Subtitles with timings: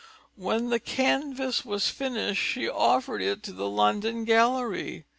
[0.35, 5.05] When the canvas was finished, she offered it to the London Gallery.